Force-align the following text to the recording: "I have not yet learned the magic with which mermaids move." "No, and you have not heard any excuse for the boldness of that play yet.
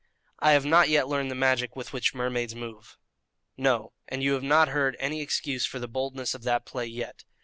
"I 0.39 0.53
have 0.53 0.65
not 0.65 0.89
yet 0.89 1.07
learned 1.07 1.29
the 1.29 1.35
magic 1.35 1.75
with 1.75 1.93
which 1.93 2.15
mermaids 2.15 2.55
move." 2.55 2.97
"No, 3.55 3.93
and 4.07 4.23
you 4.23 4.33
have 4.33 4.41
not 4.41 4.69
heard 4.69 4.97
any 4.99 5.21
excuse 5.21 5.67
for 5.67 5.77
the 5.77 5.87
boldness 5.87 6.33
of 6.33 6.41
that 6.41 6.65
play 6.65 6.87
yet. 6.87 7.23